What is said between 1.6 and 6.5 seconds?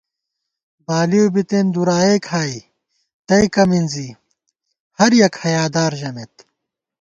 دُرائےکھائی تئیکہ مِنزی ہر یَک حیادار ژَمېت